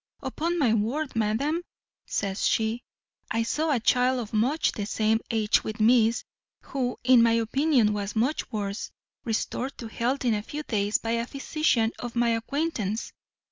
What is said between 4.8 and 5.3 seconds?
same